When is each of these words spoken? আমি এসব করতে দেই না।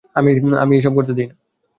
আমি 0.63 0.73
এসব 0.77 0.93
করতে 0.97 1.13
দেই 1.17 1.27
না। 1.29 1.35